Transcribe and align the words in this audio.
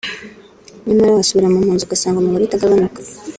nyamara 0.85 1.15
wasubira 1.17 1.51
mu 1.51 1.59
mpunzi 1.63 1.83
ugasanga 1.85 2.17
umubare 2.19 2.43
utagabanuka 2.45 2.99